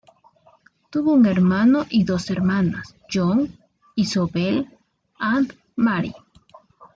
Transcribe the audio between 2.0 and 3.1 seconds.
dos hermanas: